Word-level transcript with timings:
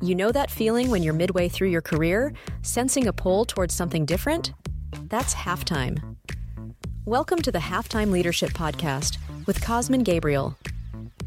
You 0.00 0.14
know 0.14 0.30
that 0.30 0.48
feeling 0.48 0.90
when 0.90 1.02
you're 1.02 1.12
midway 1.12 1.48
through 1.48 1.70
your 1.70 1.80
career, 1.80 2.32
sensing 2.62 3.08
a 3.08 3.12
pull 3.12 3.44
towards 3.44 3.74
something 3.74 4.06
different? 4.06 4.52
That's 5.08 5.34
halftime. 5.34 6.14
Welcome 7.04 7.42
to 7.42 7.50
the 7.50 7.58
Halftime 7.58 8.12
Leadership 8.12 8.50
Podcast 8.50 9.18
with 9.46 9.60
Cosmin 9.60 10.04
Gabriel. 10.04 10.56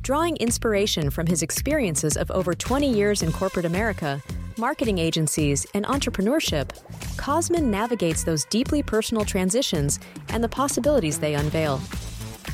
Drawing 0.02 0.38
inspiration 0.38 1.10
from 1.10 1.28
his 1.28 1.44
experiences 1.44 2.16
of 2.16 2.32
over 2.32 2.54
20 2.54 2.90
years 2.90 3.22
in 3.24 3.34
corporate 3.34 3.66
America, 3.66 4.24
marketing 4.58 5.00
agencies, 5.00 5.68
and 5.74 5.84
entrepreneurship, 5.84 6.70
Cosmin 7.18 7.70
navigates 7.70 8.24
those 8.24 8.46
deeply 8.46 8.82
personal 8.82 9.26
transitions 9.26 10.00
and 10.30 10.42
the 10.42 10.48
possibilities 10.48 11.20
they 11.20 11.36
unveil. 11.36 11.80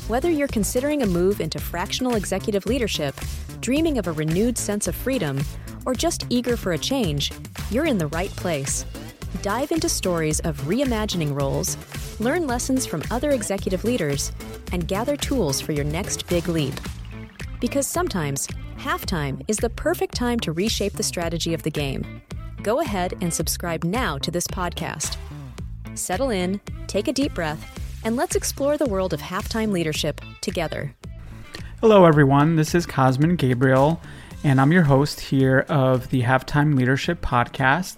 Whether 0.08 0.32
you're 0.32 0.48
considering 0.48 1.02
a 1.02 1.06
move 1.06 1.40
into 1.40 1.60
fractional 1.60 2.16
executive 2.16 2.66
leadership, 2.66 3.14
dreaming 3.60 3.98
of 3.98 4.08
a 4.08 4.12
renewed 4.12 4.58
sense 4.58 4.88
of 4.88 4.96
freedom, 4.96 5.38
or 5.88 5.94
just 5.94 6.26
eager 6.28 6.54
for 6.54 6.72
a 6.72 6.78
change, 6.78 7.32
you're 7.70 7.86
in 7.86 7.96
the 7.96 8.08
right 8.08 8.30
place. 8.32 8.84
Dive 9.40 9.72
into 9.72 9.88
stories 9.88 10.38
of 10.40 10.60
reimagining 10.64 11.34
roles, 11.34 11.78
learn 12.20 12.46
lessons 12.46 12.84
from 12.84 13.02
other 13.10 13.30
executive 13.30 13.84
leaders, 13.84 14.30
and 14.72 14.86
gather 14.86 15.16
tools 15.16 15.62
for 15.62 15.72
your 15.72 15.86
next 15.86 16.28
big 16.28 16.46
leap. 16.46 16.74
Because 17.58 17.86
sometimes, 17.86 18.46
halftime 18.76 19.42
is 19.48 19.56
the 19.56 19.70
perfect 19.70 20.14
time 20.14 20.38
to 20.40 20.52
reshape 20.52 20.92
the 20.92 21.02
strategy 21.02 21.54
of 21.54 21.62
the 21.62 21.70
game. 21.70 22.20
Go 22.62 22.80
ahead 22.80 23.14
and 23.22 23.32
subscribe 23.32 23.82
now 23.82 24.18
to 24.18 24.30
this 24.30 24.46
podcast. 24.46 25.16
Settle 25.94 26.28
in, 26.28 26.60
take 26.86 27.08
a 27.08 27.14
deep 27.14 27.32
breath, 27.32 27.80
and 28.04 28.14
let's 28.14 28.36
explore 28.36 28.76
the 28.76 28.84
world 28.84 29.14
of 29.14 29.20
halftime 29.20 29.72
leadership 29.72 30.20
together. 30.42 30.94
Hello, 31.80 32.04
everyone. 32.04 32.56
This 32.56 32.74
is 32.74 32.84
Cosmin 32.84 33.36
Gabriel 33.36 34.02
and 34.44 34.60
I'm 34.60 34.72
your 34.72 34.84
host 34.84 35.20
here 35.20 35.66
of 35.68 36.10
the 36.10 36.22
Halftime 36.22 36.76
Leadership 36.76 37.20
Podcast. 37.20 37.96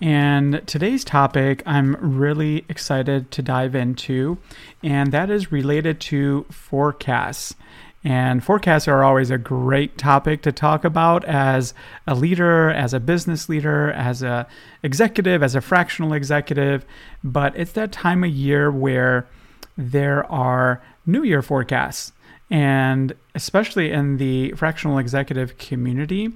And 0.00 0.66
today's 0.66 1.04
topic 1.04 1.62
I'm 1.66 1.96
really 1.96 2.64
excited 2.68 3.30
to 3.32 3.42
dive 3.42 3.74
into, 3.74 4.38
and 4.82 5.12
that 5.12 5.30
is 5.30 5.52
related 5.52 6.00
to 6.02 6.46
forecasts. 6.50 7.54
And 8.02 8.42
forecasts 8.42 8.88
are 8.88 9.04
always 9.04 9.30
a 9.30 9.38
great 9.38 9.96
topic 9.96 10.42
to 10.42 10.50
talk 10.50 10.84
about 10.84 11.24
as 11.24 11.72
a 12.06 12.14
leader, 12.14 12.70
as 12.70 12.94
a 12.94 12.98
business 12.98 13.48
leader, 13.48 13.92
as 13.92 14.22
a 14.22 14.48
executive, 14.82 15.42
as 15.42 15.54
a 15.54 15.60
fractional 15.60 16.14
executive. 16.14 16.84
But 17.22 17.56
it's 17.56 17.72
that 17.72 17.92
time 17.92 18.24
of 18.24 18.30
year 18.30 18.72
where 18.72 19.28
there 19.76 20.30
are 20.32 20.82
New 21.06 21.22
Year 21.22 21.42
forecasts. 21.42 22.12
And 22.52 23.14
especially 23.34 23.90
in 23.92 24.18
the 24.18 24.52
fractional 24.52 24.98
executive 24.98 25.56
community, 25.56 26.28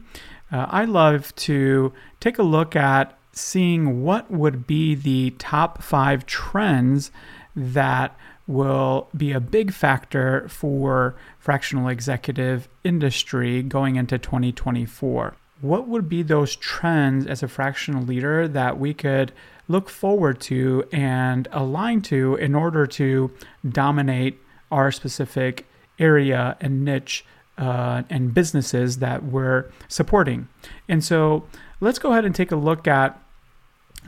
uh, 0.50 0.64
I 0.70 0.86
love 0.86 1.34
to 1.36 1.92
take 2.20 2.38
a 2.38 2.42
look 2.42 2.74
at 2.74 3.18
seeing 3.32 4.02
what 4.02 4.30
would 4.30 4.66
be 4.66 4.94
the 4.94 5.34
top 5.38 5.82
five 5.82 6.24
trends 6.24 7.10
that 7.54 8.16
will 8.46 9.10
be 9.14 9.32
a 9.32 9.40
big 9.40 9.74
factor 9.74 10.48
for 10.48 11.16
fractional 11.38 11.88
executive 11.88 12.66
industry 12.82 13.62
going 13.62 13.96
into 13.96 14.16
2024. 14.16 15.36
What 15.60 15.86
would 15.86 16.08
be 16.08 16.22
those 16.22 16.56
trends 16.56 17.26
as 17.26 17.42
a 17.42 17.48
fractional 17.48 18.02
leader 18.02 18.48
that 18.48 18.78
we 18.78 18.94
could 18.94 19.32
look 19.68 19.90
forward 19.90 20.40
to 20.42 20.84
and 20.92 21.46
align 21.52 22.00
to 22.02 22.36
in 22.36 22.54
order 22.54 22.86
to 22.86 23.30
dominate 23.68 24.40
our 24.70 24.90
specific 24.90 25.66
area 25.98 26.56
and 26.60 26.84
niche 26.84 27.24
uh, 27.58 28.02
and 28.10 28.34
businesses 28.34 28.98
that 28.98 29.24
we're 29.24 29.70
supporting. 29.88 30.48
And 30.88 31.02
so 31.02 31.44
let's 31.80 31.98
go 31.98 32.12
ahead 32.12 32.24
and 32.24 32.34
take 32.34 32.52
a 32.52 32.56
look 32.56 32.86
at 32.86 33.20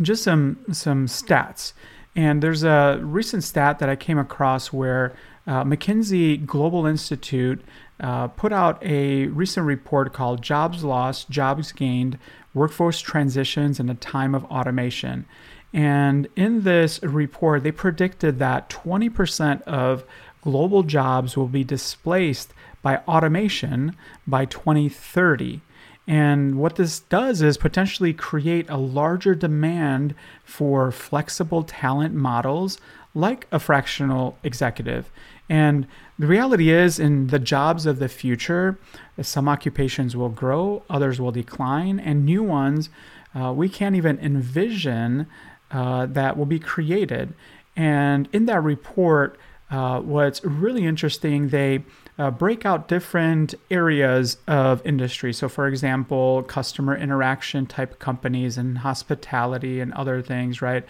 just 0.00 0.22
some 0.22 0.58
some 0.72 1.06
stats. 1.06 1.72
And 2.14 2.42
there's 2.42 2.64
a 2.64 2.98
recent 3.02 3.44
stat 3.44 3.78
that 3.78 3.88
I 3.88 3.96
came 3.96 4.18
across 4.18 4.72
where 4.72 5.14
uh, 5.46 5.64
McKinsey 5.64 6.44
Global 6.44 6.84
Institute 6.84 7.64
uh, 8.00 8.28
put 8.28 8.52
out 8.52 8.84
a 8.84 9.26
recent 9.28 9.66
report 9.66 10.12
called 10.12 10.42
Jobs 10.42 10.84
Lost, 10.84 11.30
Jobs 11.30 11.72
Gained 11.72 12.18
Workforce 12.54 13.00
Transitions 13.00 13.80
in 13.80 13.88
a 13.88 13.94
Time 13.94 14.34
of 14.34 14.44
Automation. 14.46 15.26
And 15.72 16.28
in 16.34 16.62
this 16.62 17.02
report, 17.02 17.62
they 17.62 17.72
predicted 17.72 18.38
that 18.38 18.70
20% 18.70 19.62
of 19.62 20.04
global 20.42 20.82
jobs 20.82 21.36
will 21.36 21.48
be 21.48 21.64
displaced 21.64 22.52
by 22.82 22.98
automation 23.08 23.96
by 24.26 24.44
2030. 24.44 25.60
And 26.06 26.58
what 26.58 26.76
this 26.76 27.00
does 27.00 27.42
is 27.42 27.58
potentially 27.58 28.14
create 28.14 28.68
a 28.70 28.76
larger 28.76 29.34
demand 29.34 30.14
for 30.44 30.90
flexible 30.90 31.62
talent 31.62 32.14
models 32.14 32.78
like 33.14 33.46
a 33.52 33.58
fractional 33.58 34.38
executive. 34.42 35.10
And 35.50 35.86
the 36.18 36.26
reality 36.26 36.70
is, 36.70 36.98
in 36.98 37.28
the 37.28 37.38
jobs 37.38 37.84
of 37.86 37.98
the 37.98 38.08
future, 38.08 38.78
some 39.20 39.48
occupations 39.48 40.16
will 40.16 40.28
grow, 40.28 40.82
others 40.88 41.20
will 41.20 41.32
decline, 41.32 41.98
and 42.00 42.24
new 42.24 42.42
ones 42.42 42.90
uh, 43.34 43.52
we 43.52 43.68
can't 43.68 43.94
even 43.94 44.18
envision 44.18 45.26
uh, 45.70 46.06
that 46.06 46.36
will 46.36 46.46
be 46.46 46.58
created. 46.58 47.34
And 47.76 48.28
in 48.32 48.46
that 48.46 48.62
report, 48.62 49.38
uh, 49.70 50.00
what's 50.00 50.42
really 50.44 50.86
interesting, 50.86 51.48
they 51.48 51.84
uh, 52.18 52.30
break 52.30 52.64
out 52.64 52.88
different 52.88 53.54
areas 53.70 54.38
of 54.46 54.84
industry. 54.86 55.32
So, 55.32 55.48
for 55.48 55.68
example, 55.68 56.42
customer 56.44 56.96
interaction 56.96 57.66
type 57.66 57.98
companies 57.98 58.56
and 58.56 58.78
hospitality 58.78 59.80
and 59.80 59.92
other 59.92 60.22
things, 60.22 60.62
right? 60.62 60.84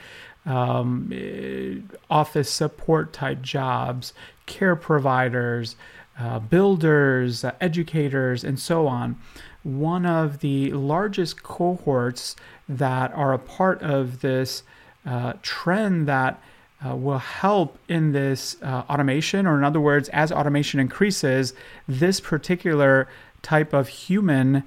Um, 0.47 1.11
eh, 1.13 1.81
office 2.09 2.51
support 2.51 3.13
type 3.13 3.43
jobs, 3.43 4.13
care 4.47 4.77
providers, 4.77 5.77
uh, 6.19 6.39
builders, 6.39 7.45
uh, 7.45 7.53
educators, 7.61 8.45
and 8.45 8.59
so 8.59 8.87
on. 8.87 9.17
One 9.65 10.07
of 10.07 10.39
the 10.39 10.73
largest 10.73 11.43
cohorts 11.43 12.37
that 12.69 13.13
are 13.13 13.33
a 13.33 13.39
part 13.39 13.83
of 13.83 14.21
this 14.21 14.63
uh, 15.05 15.35
trend 15.43 16.07
that 16.07 16.41
uh, 16.87 16.95
will 16.95 17.19
help 17.19 17.79
in 17.89 18.13
this 18.13 18.57
uh, 18.63 18.85
automation, 18.89 19.47
or 19.47 19.59
in 19.59 19.65
other 19.65 19.81
words, 19.81 20.09
as 20.11 20.31
automation 20.31 20.79
increases, 20.79 21.53
this 21.89 22.21
particular 22.21 23.09
type 23.43 23.73
of 23.73 23.89
human 23.89 24.63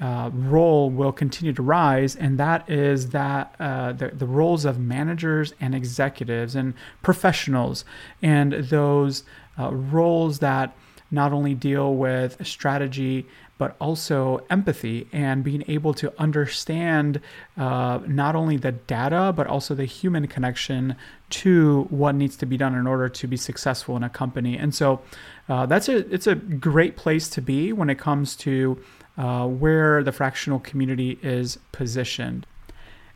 uh, 0.00 0.30
role 0.32 0.90
will 0.90 1.10
continue 1.10 1.52
to 1.52 1.62
rise, 1.62 2.14
and 2.14 2.38
that 2.38 2.68
is 2.70 3.10
that 3.10 3.54
uh, 3.58 3.92
the, 3.92 4.08
the 4.08 4.26
roles 4.26 4.64
of 4.64 4.78
managers 4.78 5.52
and 5.60 5.74
executives 5.74 6.54
and 6.54 6.74
professionals, 7.02 7.84
and 8.22 8.52
those 8.52 9.24
uh, 9.58 9.72
roles 9.72 10.38
that 10.38 10.76
not 11.10 11.32
only 11.32 11.54
deal 11.54 11.94
with 11.94 12.46
strategy 12.46 13.26
but 13.58 13.76
also 13.80 14.40
empathy 14.48 15.08
and 15.12 15.44
being 15.44 15.64
able 15.68 15.92
to 15.92 16.12
understand 16.18 17.20
uh, 17.56 17.98
not 18.06 18.34
only 18.34 18.56
the 18.56 18.72
data 18.72 19.32
but 19.36 19.46
also 19.46 19.74
the 19.74 19.84
human 19.84 20.26
connection 20.26 20.96
to 21.28 21.86
what 21.90 22.14
needs 22.14 22.36
to 22.36 22.46
be 22.46 22.56
done 22.56 22.74
in 22.74 22.86
order 22.86 23.08
to 23.08 23.26
be 23.26 23.36
successful 23.36 23.96
in 23.96 24.02
a 24.02 24.08
company. 24.08 24.56
And 24.56 24.74
so 24.74 25.00
uh, 25.48 25.66
that's 25.66 25.88
a 25.88 25.98
it's 26.14 26.26
a 26.26 26.34
great 26.34 26.96
place 26.96 27.28
to 27.30 27.42
be 27.42 27.72
when 27.72 27.90
it 27.90 27.98
comes 27.98 28.36
to 28.36 28.82
uh, 29.18 29.46
where 29.46 30.02
the 30.02 30.12
fractional 30.12 30.60
community 30.60 31.18
is 31.22 31.58
positioned. 31.72 32.46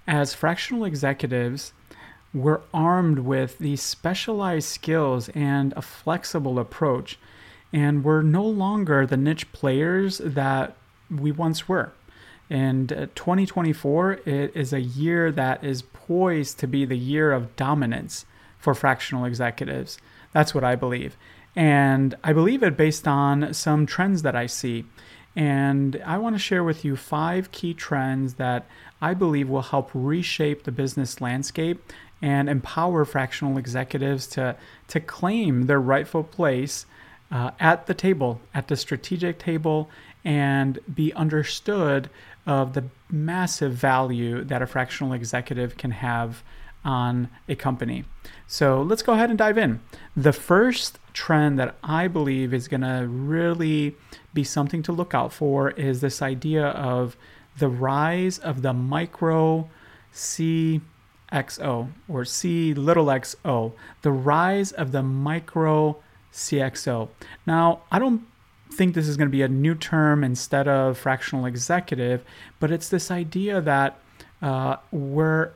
As 0.06 0.34
fractional 0.34 0.84
executives, 0.84 1.72
we're 2.34 2.60
armed 2.74 3.20
with 3.20 3.58
these 3.58 3.82
specialized 3.82 4.68
skills 4.68 5.28
and 5.30 5.72
a 5.76 5.82
flexible 5.82 6.58
approach 6.58 7.18
and 7.72 8.04
we're 8.04 8.22
no 8.22 8.44
longer 8.44 9.06
the 9.06 9.16
niche 9.16 9.50
players 9.52 10.18
that 10.18 10.76
we 11.10 11.32
once 11.32 11.68
were. 11.68 11.92
And 12.50 12.92
uh, 12.92 13.06
2024 13.14 14.12
it 14.26 14.54
is 14.54 14.72
a 14.72 14.80
year 14.80 15.32
that 15.32 15.64
is 15.64 15.82
poised 15.82 16.58
to 16.60 16.66
be 16.66 16.84
the 16.84 16.98
year 16.98 17.32
of 17.32 17.56
dominance 17.56 18.26
for 18.58 18.74
fractional 18.74 19.24
executives. 19.24 19.98
That's 20.32 20.54
what 20.54 20.64
I 20.64 20.76
believe. 20.76 21.16
And 21.54 22.14
I 22.22 22.32
believe 22.32 22.62
it 22.62 22.76
based 22.76 23.06
on 23.06 23.52
some 23.52 23.86
trends 23.86 24.22
that 24.22 24.36
I 24.36 24.46
see. 24.46 24.84
And 25.34 26.00
I 26.04 26.18
want 26.18 26.34
to 26.34 26.38
share 26.38 26.62
with 26.62 26.84
you 26.84 26.96
five 26.96 27.52
key 27.52 27.74
trends 27.74 28.34
that 28.34 28.66
I 29.00 29.14
believe 29.14 29.48
will 29.48 29.62
help 29.62 29.90
reshape 29.94 30.64
the 30.64 30.72
business 30.72 31.20
landscape 31.20 31.82
and 32.20 32.48
empower 32.48 33.04
fractional 33.04 33.58
executives 33.58 34.26
to, 34.28 34.56
to 34.88 35.00
claim 35.00 35.66
their 35.66 35.80
rightful 35.80 36.22
place 36.22 36.86
uh, 37.32 37.50
at 37.58 37.86
the 37.86 37.94
table, 37.94 38.40
at 38.54 38.68
the 38.68 38.76
strategic 38.76 39.38
table, 39.38 39.88
and 40.24 40.78
be 40.94 41.12
understood 41.14 42.08
of 42.46 42.74
the 42.74 42.84
massive 43.10 43.72
value 43.72 44.44
that 44.44 44.62
a 44.62 44.66
fractional 44.66 45.12
executive 45.12 45.76
can 45.76 45.90
have 45.92 46.44
on 46.84 47.28
a 47.48 47.54
company. 47.54 48.04
So 48.46 48.82
let's 48.82 49.02
go 49.02 49.14
ahead 49.14 49.30
and 49.30 49.38
dive 49.38 49.56
in. 49.56 49.80
The 50.16 50.32
first 50.32 50.98
trend 51.12 51.58
that 51.58 51.76
I 51.82 52.08
believe 52.08 52.52
is 52.52 52.68
going 52.68 52.80
to 52.82 53.06
really 53.08 53.96
be 54.34 54.44
something 54.44 54.82
to 54.84 54.92
look 54.92 55.14
out 55.14 55.32
for 55.32 55.70
is 55.70 56.00
this 56.00 56.20
idea 56.20 56.66
of 56.66 57.16
the 57.58 57.68
rise 57.68 58.38
of 58.38 58.62
the 58.62 58.72
micro 58.72 59.70
CXO 60.12 60.82
or 62.08 62.24
C 62.24 62.74
little 62.74 63.06
xo, 63.06 63.72
the 64.02 64.12
rise 64.12 64.72
of 64.72 64.92
the 64.92 65.02
micro 65.02 66.02
CXO. 66.32 67.08
Now, 67.46 67.82
I 67.90 67.98
don't 67.98 68.26
think 68.72 68.94
this 68.94 69.06
is 69.06 69.16
going 69.16 69.28
to 69.28 69.32
be 69.32 69.42
a 69.42 69.48
new 69.48 69.74
term 69.74 70.24
instead 70.24 70.66
of 70.66 70.96
fractional 70.96 71.46
executive, 71.46 72.24
but 72.58 72.70
it's 72.70 72.88
this 72.88 73.10
idea 73.10 73.60
that 73.60 73.98
uh, 74.40 74.76
we're 74.90 75.50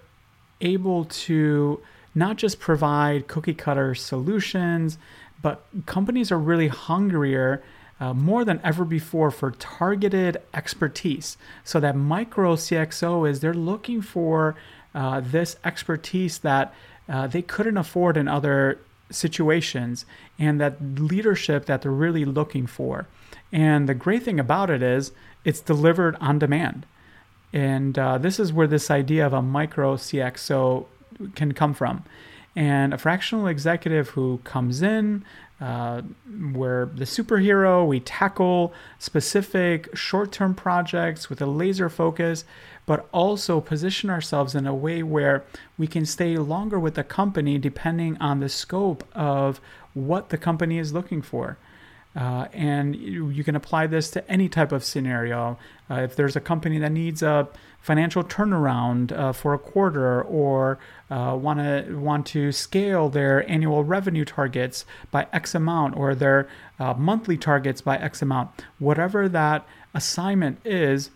able 0.61 1.05
to 1.07 1.81
not 2.15 2.37
just 2.37 2.61
provide 2.61 3.29
cookie 3.29 3.55
cutter 3.55 3.95
solutions, 3.95 4.99
but 5.43 5.65
companies 5.87 6.33
are 6.33 6.39
really 6.39 6.69
hungrier 6.69 7.63
uh, 8.01 8.13
more 8.13 8.45
than 8.45 8.61
ever 8.63 8.85
before 8.85 9.31
for 9.31 9.53
targeted 9.53 10.41
expertise. 10.53 11.37
So 11.65 11.81
that 11.81 11.97
micro 11.97 12.57
CXO 12.57 13.29
is 13.29 13.41
they're 13.41 13.55
looking 13.55 14.03
for 14.03 14.57
uh, 14.95 15.21
this 15.21 15.57
expertise 15.65 16.39
that 16.39 16.75
uh, 17.09 17.27
they 17.27 17.43
couldn't 17.43 17.77
afford 17.77 18.17
in 18.17 18.29
other 18.29 18.81
situations 19.11 20.05
and 20.39 20.61
that 20.61 20.77
leadership 20.99 21.67
that 21.67 21.83
they're 21.83 21.91
really 21.91 22.25
looking 22.25 22.67
for. 22.67 23.07
And 23.53 23.89
the 23.89 23.95
great 23.95 24.23
thing 24.23 24.41
about 24.41 24.71
it 24.71 24.83
is 24.83 25.13
it's 25.45 25.61
delivered 25.61 26.17
on 26.21 26.39
demand. 26.39 26.87
And 27.53 27.99
uh, 27.99 28.19
this 28.19 28.39
is 28.39 28.53
where 28.53 28.67
this 28.67 28.91
idea 28.91 29.27
of 29.27 29.33
a 29.33 29.43
micro 29.43 29.97
CXO 29.97 30.87
can 31.35 31.53
come 31.53 31.73
from. 31.73 32.05
And 32.55 32.95
a 32.95 32.99
fractional 32.99 33.47
executive 33.47 34.11
who 34.11 34.41
comes 34.45 34.83
in, 34.83 35.25
uh, 35.61 36.03
where 36.53 36.87
the 36.87 37.05
superhero, 37.05 37.87
we 37.87 38.01
tackle 38.01 38.75
specific 38.99 39.95
short 39.97 40.31
term 40.33 40.55
projects 40.55 41.31
with 41.31 41.41
a 41.41 41.47
laser 41.47 41.89
focus, 41.89 42.45
but 42.85 43.09
also 43.13 43.61
position 43.61 44.11
ourselves 44.11 44.55
in 44.55 44.67
a 44.67 44.75
way 44.75 45.03
where 45.03 45.45
we 45.79 45.87
can 45.87 46.05
stay 46.05 46.37
longer 46.37 46.79
with 46.79 46.95
the 46.95 47.05
company 47.05 47.59
depending 47.59 48.17
on 48.19 48.41
the 48.41 48.49
scope 48.49 49.05
of 49.15 49.61
what 49.95 50.29
the 50.29 50.39
company 50.39 50.79
is 50.79 50.93
looking 50.93 51.23
for. 51.23 51.57
Uh, 52.15 52.49
and 52.55 52.97
you, 52.97 53.29
you, 53.29 53.45
can 53.45 53.55
apply 53.55 53.87
this 53.87 54.11
to 54.11 54.31
any 54.31 54.49
type 54.49 54.73
of 54.73 54.83
scenario. 54.83 55.59
Uh, 55.91 55.97
if 55.97 56.17
there's 56.17 56.35
a 56.35 56.41
company 56.41 56.79
that 56.79 56.91
needs 56.91 57.23
a 57.23 57.47
financial 57.87 58.25
turnaround 58.25 59.13
uh, 59.13 59.33
for 59.33 59.55
a 59.55 59.59
quarter, 59.61 60.21
or 60.23 60.77
want 61.09 61.61
to 61.61 61.97
want 61.97 62.27
to 62.27 62.51
scale 62.51 63.09
their 63.09 63.49
annual 63.49 63.85
revenue 63.85 64.25
targets 64.25 64.85
by 65.13 65.29
X 65.33 65.55
amount, 65.55 65.97
or 65.97 66.13
their 66.13 66.49
uh, 66.81 66.95
monthly 66.95 67.39
targets 67.39 67.81
by 67.81 67.97
X 67.97 68.21
amount, 68.23 68.51
whatever 68.81 69.29
that 69.29 69.65
assignment 69.95 70.59
is, 70.65 71.11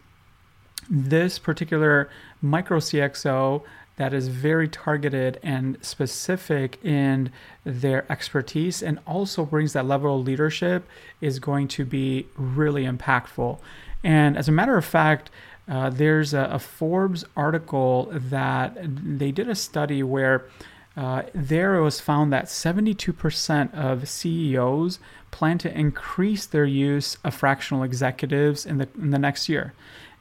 this 0.88 1.40
particular 1.40 2.08
micro 2.40 2.78
CXO 2.78 3.62
that 3.96 4.14
is 4.14 4.28
very 4.28 4.68
targeted 4.68 5.40
and 5.42 5.76
specific 5.84 6.82
in 6.84 7.32
their 7.64 8.10
expertise 8.10 8.80
and 8.80 9.00
also 9.08 9.44
brings 9.44 9.72
that 9.72 9.84
level 9.84 10.20
of 10.20 10.24
leadership 10.24 10.86
is 11.20 11.40
going 11.40 11.66
to 11.66 11.84
be 11.84 12.26
really 12.36 12.84
impactful. 12.84 13.58
And 14.02 14.38
as 14.38 14.48
a 14.48 14.52
matter 14.52 14.78
of 14.78 14.84
fact, 14.84 15.30
uh, 15.70 15.88
there's 15.88 16.34
a, 16.34 16.50
a, 16.52 16.58
Forbes 16.58 17.24
article 17.36 18.08
that 18.12 18.76
they 18.82 19.30
did 19.30 19.48
a 19.48 19.54
study 19.54 20.02
where 20.02 20.46
uh, 20.96 21.22
there 21.32 21.76
it 21.76 21.82
was 21.82 22.00
found 22.00 22.32
that 22.32 22.46
72% 22.46 23.72
of 23.72 24.08
CEOs 24.08 24.98
plan 25.30 25.58
to 25.58 25.72
increase 25.78 26.44
their 26.44 26.64
use 26.64 27.16
of 27.22 27.34
fractional 27.34 27.84
executives 27.84 28.66
in 28.66 28.78
the, 28.78 28.88
in 28.98 29.10
the 29.10 29.18
next 29.18 29.48
year 29.48 29.72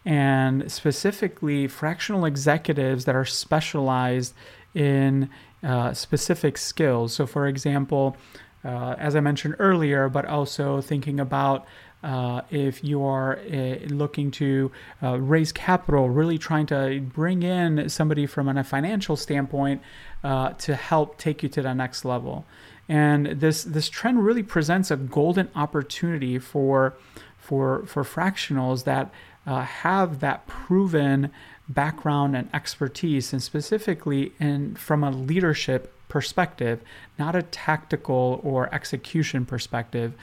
and 0.06 0.72
specifically 0.72 1.68
fractional 1.68 2.26
executives 2.26 3.06
that 3.06 3.16
are 3.16 3.26
specialized 3.26 4.34
in 4.74 5.30
uh, 5.64 5.94
specific 5.94 6.58
skills. 6.58 7.14
So, 7.14 7.26
for 7.26 7.48
example, 7.48 8.16
uh, 8.64 8.96
as 8.98 9.16
I 9.16 9.20
mentioned 9.20 9.56
earlier, 9.60 10.10
but 10.10 10.26
also 10.26 10.82
thinking 10.82 11.20
about 11.20 11.66
uh, 12.04 12.42
if 12.50 12.84
you 12.84 13.04
are 13.04 13.40
uh, 13.40 13.76
looking 13.88 14.32
to 14.32 14.72
uh, 15.04 15.20
raise 15.20 15.52
capital, 15.52 16.10
really 16.10 16.38
trying 16.38 16.66
to 16.68 17.02
bring 17.02 17.44
in 17.44 17.90
somebody 17.90 18.26
from 18.26 18.48
a 18.48 18.64
financial 18.64 19.16
standpoint 19.16 19.82
uh, 20.24 20.52
to 20.54 20.76
help 20.76 21.18
take 21.18 21.44
you 21.44 21.50
to 21.50 21.62
the 21.62 21.74
next 21.74 22.06
level. 22.06 22.46
And 22.88 23.28
this 23.28 23.64
this 23.64 23.90
trend 23.90 24.26
really 24.26 24.44
presents 24.44 24.90
a 24.90 24.98
golden 24.98 25.50
opportunity 25.56 26.40
for 26.40 26.96
for 27.38 27.86
for 27.86 28.04
fractionals 28.04 28.86
that 28.86 29.14
uh, 29.46 29.62
have 29.62 30.20
that 30.22 30.48
proven 30.48 31.32
background 31.68 32.36
and 32.36 32.50
expertise, 32.54 33.32
and 33.32 33.44
specifically 33.44 34.32
in 34.40 34.76
from 34.76 35.04
a 35.04 35.12
leadership 35.12 35.94
perspective, 36.10 36.82
not 37.18 37.36
a 37.36 37.44
tactical 37.44 38.42
or 38.44 38.74
execution 38.74 39.46
perspective. 39.46 40.14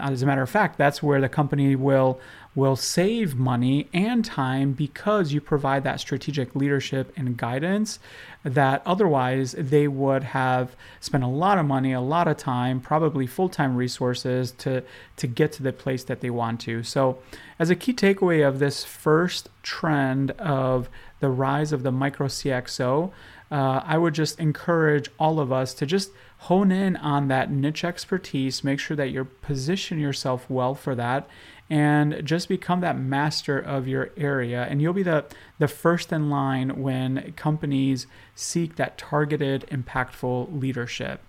As 0.00 0.22
a 0.22 0.26
matter 0.26 0.42
of 0.42 0.50
fact, 0.50 0.78
that's 0.78 1.02
where 1.02 1.20
the 1.20 1.28
company 1.28 1.76
will 1.76 2.18
will 2.54 2.74
save 2.74 3.36
money 3.36 3.88
and 3.92 4.24
time 4.24 4.72
because 4.72 5.32
you 5.32 5.40
provide 5.40 5.84
that 5.84 6.00
strategic 6.00 6.56
leadership 6.56 7.12
and 7.16 7.36
guidance 7.36 8.00
that 8.42 8.82
otherwise 8.84 9.52
they 9.56 9.86
would 9.86 10.24
have 10.24 10.74
spent 10.98 11.22
a 11.22 11.28
lot 11.28 11.56
of 11.56 11.64
money, 11.64 11.92
a 11.92 12.00
lot 12.00 12.26
of 12.26 12.36
time, 12.36 12.80
probably 12.80 13.28
full-time 13.28 13.76
resources 13.76 14.50
to 14.50 14.82
to 15.16 15.26
get 15.28 15.52
to 15.52 15.62
the 15.62 15.72
place 15.72 16.02
that 16.04 16.20
they 16.20 16.30
want 16.30 16.60
to. 16.60 16.82
So, 16.82 17.18
as 17.60 17.70
a 17.70 17.76
key 17.76 17.92
takeaway 17.92 18.46
of 18.46 18.58
this 18.58 18.82
first 18.82 19.48
trend 19.62 20.32
of 20.32 20.88
the 21.20 21.28
rise 21.28 21.72
of 21.72 21.82
the 21.84 21.92
micro 21.92 22.26
CXO, 22.26 23.12
uh, 23.50 23.82
I 23.84 23.96
would 23.96 24.14
just 24.14 24.38
encourage 24.38 25.10
all 25.18 25.40
of 25.40 25.52
us 25.52 25.72
to 25.74 25.86
just 25.86 26.10
hone 26.38 26.70
in 26.70 26.96
on 26.96 27.28
that 27.28 27.50
niche 27.50 27.84
expertise, 27.84 28.62
make 28.62 28.78
sure 28.78 28.96
that 28.96 29.10
you 29.10 29.24
position 29.24 29.98
yourself 29.98 30.48
well 30.48 30.74
for 30.74 30.94
that, 30.94 31.28
and 31.70 32.24
just 32.24 32.48
become 32.48 32.80
that 32.80 32.98
master 32.98 33.58
of 33.58 33.88
your 33.88 34.10
area. 34.16 34.66
And 34.68 34.80
you'll 34.80 34.92
be 34.92 35.02
the, 35.02 35.24
the 35.58 35.68
first 35.68 36.12
in 36.12 36.30
line 36.30 36.82
when 36.82 37.32
companies 37.32 38.06
seek 38.34 38.76
that 38.76 38.98
targeted, 38.98 39.66
impactful 39.70 40.60
leadership. 40.60 41.20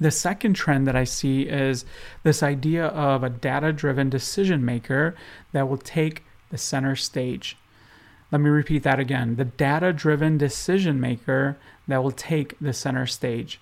The 0.00 0.10
second 0.10 0.54
trend 0.54 0.86
that 0.86 0.96
I 0.96 1.04
see 1.04 1.42
is 1.42 1.84
this 2.22 2.42
idea 2.42 2.86
of 2.86 3.22
a 3.22 3.30
data 3.30 3.72
driven 3.72 4.10
decision 4.10 4.64
maker 4.64 5.14
that 5.52 5.68
will 5.68 5.78
take 5.78 6.24
the 6.50 6.58
center 6.58 6.96
stage. 6.96 7.56
Let 8.32 8.40
me 8.40 8.50
repeat 8.50 8.82
that 8.82 8.98
again 8.98 9.36
the 9.36 9.44
data 9.44 9.92
driven 9.92 10.38
decision 10.38 11.00
maker 11.00 11.58
that 11.86 12.02
will 12.02 12.10
take 12.10 12.58
the 12.60 12.72
center 12.72 13.06
stage. 13.06 13.60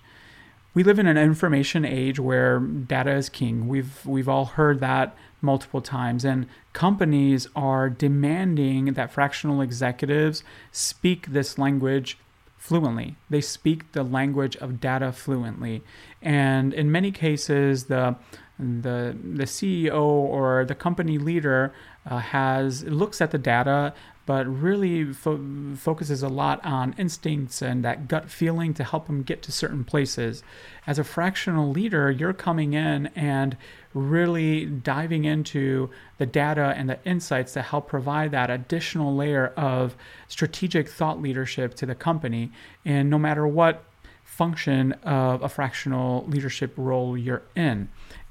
We 0.73 0.83
live 0.83 0.99
in 0.99 1.07
an 1.07 1.17
information 1.17 1.83
age 1.83 2.17
where 2.17 2.59
data 2.59 3.11
is 3.11 3.27
king. 3.27 3.67
We've, 3.67 4.05
we've 4.05 4.29
all 4.29 4.45
heard 4.45 4.79
that 4.79 5.15
multiple 5.41 5.81
times, 5.81 6.23
and 6.23 6.47
companies 6.71 7.47
are 7.57 7.89
demanding 7.89 8.93
that 8.93 9.11
fractional 9.11 9.59
executives 9.59 10.43
speak 10.71 11.27
this 11.27 11.57
language 11.57 12.17
fluently. 12.57 13.17
They 13.29 13.41
speak 13.41 13.91
the 13.91 14.03
language 14.03 14.55
of 14.57 14.79
data 14.79 15.11
fluently. 15.11 15.81
And 16.21 16.73
in 16.73 16.89
many 16.91 17.11
cases, 17.11 17.85
the 17.85 18.15
the 18.57 19.17
the 19.33 19.45
CEO 19.45 19.99
or 19.99 20.63
the 20.65 20.75
company 20.75 21.17
leader 21.17 21.73
uh, 22.05 22.19
has 22.19 22.83
looks 22.83 23.19
at 23.19 23.31
the 23.31 23.39
data 23.39 23.93
but 24.31 24.47
really 24.47 25.11
fo- 25.11 25.75
focuses 25.75 26.23
a 26.23 26.29
lot 26.29 26.63
on 26.63 26.95
instincts 26.97 27.61
and 27.61 27.83
that 27.83 28.07
gut 28.07 28.29
feeling 28.29 28.73
to 28.73 28.81
help 28.81 29.07
them 29.07 29.23
get 29.23 29.41
to 29.41 29.51
certain 29.51 29.83
places. 29.83 30.41
As 30.87 30.97
a 30.97 31.03
fractional 31.03 31.69
leader, 31.69 32.09
you're 32.09 32.31
coming 32.31 32.71
in 32.71 33.07
and 33.07 33.57
really 33.93 34.65
diving 34.65 35.25
into 35.25 35.89
the 36.17 36.25
data 36.25 36.73
and 36.77 36.89
the 36.89 36.97
insights 37.03 37.51
to 37.51 37.61
help 37.61 37.89
provide 37.89 38.31
that 38.31 38.49
additional 38.49 39.13
layer 39.13 39.47
of 39.57 39.97
strategic 40.29 40.87
thought 40.87 41.21
leadership 41.21 41.73
to 41.75 41.85
the 41.85 41.93
company. 41.93 42.53
And 42.85 43.09
no 43.09 43.19
matter 43.19 43.45
what 43.45 43.83
function 44.23 44.93
of 45.03 45.41
a 45.43 45.49
fractional 45.49 46.23
leadership 46.25 46.71
role 46.77 47.17
you're 47.17 47.43
in. 47.53 47.89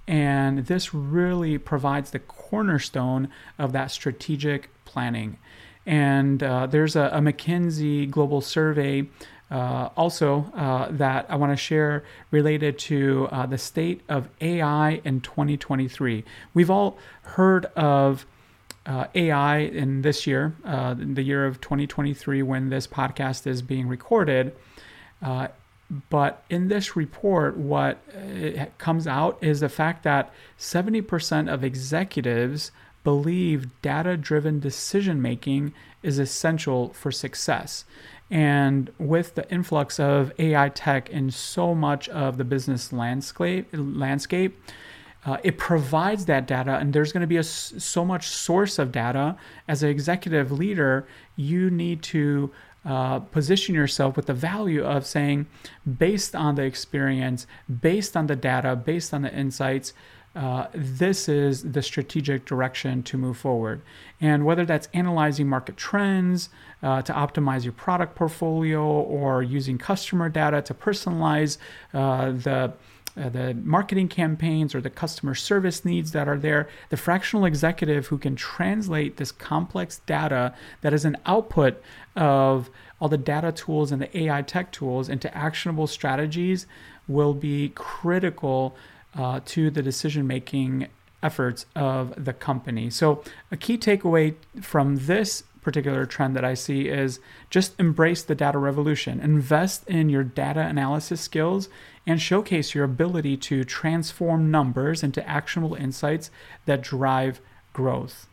And 0.08 0.64
this 0.64 0.94
really 0.94 1.58
provides 1.58 2.10
the 2.10 2.20
cornerstone 2.20 3.28
of 3.58 3.72
that 3.72 3.90
strategic 3.90 4.70
planning. 4.86 5.36
And 5.86 6.42
uh, 6.42 6.66
there's 6.66 6.96
a, 6.96 7.10
a, 7.12 7.20
McKinsey 7.20 8.10
global 8.10 8.40
survey 8.40 9.08
uh, 9.50 9.88
also 9.96 10.50
uh, 10.54 10.88
that 10.90 11.26
I 11.28 11.36
want 11.36 11.52
to 11.52 11.56
share 11.56 12.04
related 12.30 12.78
to 12.80 13.28
uh, 13.32 13.46
the 13.46 13.58
state 13.58 14.02
of 14.08 14.28
AI 14.40 15.00
in 15.04 15.20
2023. 15.20 16.24
We've 16.54 16.70
all 16.70 16.98
heard 17.22 17.66
of 17.76 18.26
uh, 18.86 19.06
AI 19.14 19.58
in 19.58 20.02
this 20.02 20.26
year, 20.26 20.54
uh, 20.64 20.94
the 20.96 21.22
year 21.22 21.46
of 21.46 21.60
2023, 21.60 22.42
when 22.42 22.70
this 22.70 22.86
podcast 22.86 23.46
is 23.46 23.62
being 23.62 23.88
recorded. 23.88 24.54
But 26.08 26.44
in 26.48 26.68
this 26.68 26.94
report, 26.94 27.56
what 27.56 27.98
comes 28.78 29.08
out 29.08 29.38
is 29.40 29.58
the 29.58 29.68
fact 29.68 30.04
that 30.04 30.32
70% 30.56 31.52
of 31.52 31.64
executives 31.64 32.70
believe 33.04 33.68
data 33.82 34.16
driven 34.16 34.60
decision 34.60 35.20
making 35.20 35.72
is 36.02 36.18
essential 36.18 36.92
for 36.92 37.10
success. 37.10 37.84
And 38.30 38.90
with 38.98 39.34
the 39.34 39.50
influx 39.50 39.98
of 39.98 40.32
AI 40.38 40.68
tech 40.68 41.10
in 41.10 41.30
so 41.30 41.74
much 41.74 42.08
of 42.10 42.36
the 42.36 42.44
business 42.44 42.92
landscape, 42.92 43.68
landscape 43.72 44.56
uh, 45.26 45.36
it 45.42 45.58
provides 45.58 46.24
that 46.26 46.46
data, 46.46 46.76
and 46.76 46.92
there's 46.92 47.12
going 47.12 47.20
to 47.20 47.26
be 47.26 47.36
a, 47.36 47.42
so 47.42 48.04
much 48.04 48.28
source 48.28 48.78
of 48.78 48.90
data. 48.90 49.36
As 49.68 49.82
an 49.82 49.90
executive 49.90 50.50
leader, 50.50 51.06
you 51.36 51.70
need 51.70 52.02
to 52.04 52.50
uh, 52.86 53.18
position 53.18 53.74
yourself 53.74 54.16
with 54.16 54.26
the 54.26 54.34
value 54.34 54.82
of 54.82 55.04
saying, 55.04 55.46
based 55.98 56.34
on 56.34 56.54
the 56.54 56.62
experience, 56.62 57.46
based 57.80 58.16
on 58.16 58.28
the 58.28 58.36
data, 58.36 58.74
based 58.74 59.12
on 59.12 59.20
the 59.22 59.34
insights, 59.34 59.92
uh, 60.34 60.66
this 60.72 61.28
is 61.28 61.72
the 61.72 61.82
strategic 61.82 62.44
direction 62.44 63.02
to 63.02 63.18
move 63.18 63.36
forward. 63.36 63.82
And 64.20 64.44
whether 64.44 64.64
that's 64.64 64.88
analyzing 64.94 65.48
market 65.48 65.76
trends 65.76 66.50
uh, 66.82 67.02
to 67.02 67.12
optimize 67.12 67.64
your 67.64 67.72
product 67.72 68.14
portfolio 68.14 68.82
or 68.84 69.42
using 69.42 69.76
customer 69.76 70.28
data 70.28 70.62
to 70.62 70.74
personalize 70.74 71.58
uh, 71.92 72.30
the 72.30 72.72
uh, 73.16 73.28
the 73.28 73.54
marketing 73.54 74.06
campaigns 74.06 74.72
or 74.72 74.80
the 74.80 74.88
customer 74.88 75.34
service 75.34 75.84
needs 75.84 76.12
that 76.12 76.28
are 76.28 76.38
there, 76.38 76.68
the 76.90 76.96
fractional 76.96 77.44
executive 77.44 78.06
who 78.06 78.16
can 78.16 78.36
translate 78.36 79.16
this 79.16 79.32
complex 79.32 80.00
data 80.06 80.54
that 80.82 80.94
is 80.94 81.04
an 81.04 81.16
output 81.26 81.82
of 82.14 82.70
all 83.00 83.08
the 83.08 83.18
data 83.18 83.50
tools 83.50 83.90
and 83.90 84.00
the 84.00 84.16
AI 84.16 84.42
tech 84.42 84.70
tools 84.70 85.08
into 85.08 85.34
actionable 85.36 85.88
strategies 85.88 86.66
will 87.08 87.34
be 87.34 87.70
critical 87.74 88.76
uh, 89.14 89.40
to 89.44 89.70
the 89.70 89.82
decision 89.82 90.26
making 90.26 90.88
efforts 91.22 91.66
of 91.76 92.24
the 92.24 92.32
company. 92.32 92.90
So, 92.90 93.22
a 93.50 93.56
key 93.56 93.76
takeaway 93.76 94.34
from 94.62 95.06
this 95.06 95.42
particular 95.62 96.06
trend 96.06 96.34
that 96.36 96.44
I 96.44 96.54
see 96.54 96.88
is 96.88 97.20
just 97.50 97.78
embrace 97.78 98.22
the 98.22 98.34
data 98.34 98.58
revolution. 98.58 99.20
Invest 99.20 99.86
in 99.86 100.08
your 100.08 100.24
data 100.24 100.60
analysis 100.60 101.20
skills 101.20 101.68
and 102.06 102.20
showcase 102.20 102.74
your 102.74 102.84
ability 102.84 103.36
to 103.36 103.64
transform 103.64 104.50
numbers 104.50 105.02
into 105.02 105.26
actionable 105.28 105.74
insights 105.74 106.30
that 106.64 106.82
drive 106.82 107.40
growth. 107.72 108.26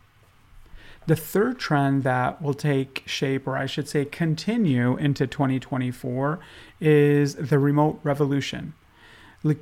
The 1.06 1.16
third 1.16 1.58
trend 1.58 2.04
that 2.04 2.42
will 2.42 2.54
take 2.54 3.04
shape, 3.06 3.48
or 3.48 3.58
I 3.58 3.66
should 3.66 3.88
say 3.88 4.04
continue 4.04 4.98
into 4.98 5.26
2024, 5.26 6.40
is 6.82 7.36
the 7.36 7.60
remote 7.60 8.00
revolution 8.04 8.74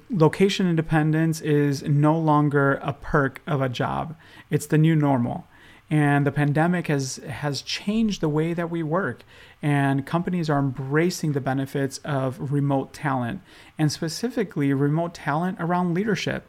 location 0.09 0.67
independence 0.67 1.41
is 1.41 1.83
no 1.83 2.17
longer 2.17 2.79
a 2.81 2.93
perk 2.93 3.41
of 3.45 3.61
a 3.61 3.69
job. 3.69 4.15
It's 4.49 4.67
the 4.67 4.77
new 4.77 4.95
normal. 4.95 5.47
And 5.89 6.25
the 6.25 6.31
pandemic 6.31 6.87
has 6.87 7.17
has 7.17 7.61
changed 7.61 8.19
the 8.21 8.29
way 8.29 8.53
that 8.53 8.71
we 8.71 8.81
work. 8.81 9.23
And 9.61 10.05
companies 10.05 10.49
are 10.49 10.59
embracing 10.59 11.33
the 11.33 11.41
benefits 11.41 11.99
of 11.99 12.51
remote 12.51 12.93
talent, 12.93 13.41
and 13.77 13.91
specifically 13.91 14.73
remote 14.73 15.13
talent 15.13 15.57
around 15.59 15.93
leadership. 15.93 16.47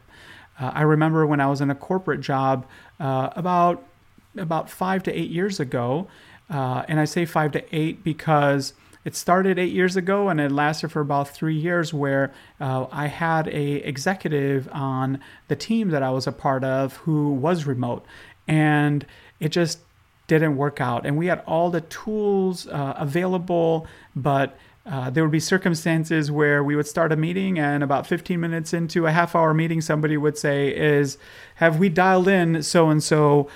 Uh, 0.59 0.71
I 0.73 0.81
remember 0.81 1.25
when 1.25 1.39
I 1.39 1.47
was 1.47 1.61
in 1.61 1.69
a 1.69 1.75
corporate 1.75 2.21
job 2.21 2.65
uh, 2.99 3.29
about 3.35 3.83
about 4.35 4.69
five 4.69 5.03
to 5.03 5.11
eight 5.13 5.29
years 5.29 5.59
ago, 5.59 6.07
uh, 6.49 6.83
and 6.87 6.99
I 6.99 7.05
say 7.05 7.25
five 7.25 7.51
to 7.51 7.75
eight 7.75 8.03
because 8.03 8.73
it 9.07 9.15
started 9.15 9.57
eight 9.57 9.71
years 9.71 9.95
ago 9.95 10.27
and 10.27 10.41
it 10.41 10.51
lasted 10.51 10.89
for 10.89 10.99
about 10.99 11.29
three 11.29 11.55
years 11.55 11.93
where 11.93 12.33
uh, 12.59 12.87
i 12.91 13.07
had 13.07 13.47
a 13.47 13.75
executive 13.87 14.67
on 14.73 15.17
the 15.47 15.55
team 15.55 15.91
that 15.91 16.03
i 16.03 16.11
was 16.11 16.27
a 16.27 16.31
part 16.33 16.61
of 16.65 16.97
who 16.97 17.31
was 17.31 17.65
remote. 17.65 18.05
And 18.49 19.05
it 19.39 19.49
just 19.49 19.79
didn't 20.27 20.57
work 20.57 20.81
out. 20.81 21.05
And 21.05 21.17
we 21.17 21.27
had 21.27 21.41
all 21.47 21.69
the 21.69 21.81
tools 21.81 22.67
uh, 22.67 22.95
available 22.97 23.87
but 24.13 24.57
uh, 24.85 25.09
there 25.09 25.23
would 25.23 25.31
be 25.31 25.39
circumstances 25.39 26.29
where 26.29 26.61
we 26.63 26.75
would 26.75 26.87
start 26.87 27.11
a 27.11 27.17
meeting 27.17 27.59
and 27.59 27.83
about 27.83 28.07
15 28.07 28.39
minutes 28.39 28.73
into 28.73 29.05
a 29.05 29.11
half 29.11 29.35
hour 29.35 29.53
meeting 29.53 29.79
somebody 29.81 30.17
would 30.17 30.37
say 30.37 30.69
is 30.75 31.17
have 31.55 31.77
we 31.79 31.87
dialed 31.89 32.27
in 32.27 32.61
so 32.63 32.89
and 32.89 33.03
so 33.03 33.49